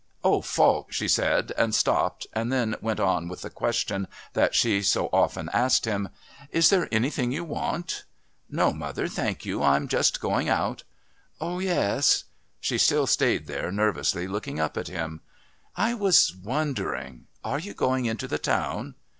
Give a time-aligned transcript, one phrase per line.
[0.23, 4.81] "Oh, Falk," she said, and stopped, and then went on with the question that she
[4.81, 6.09] so often asked him:
[6.49, 8.05] "Is there anything you want?"
[8.49, 9.61] "No, mother, thank you.
[9.61, 10.81] I'm just going out."
[11.39, 12.23] "Oh, yes...."
[12.59, 15.21] She still stayed there nervously looking up at him.
[15.75, 18.95] "I was wondering Are you going into the town?"